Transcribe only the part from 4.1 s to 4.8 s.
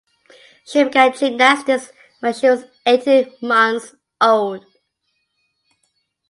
old.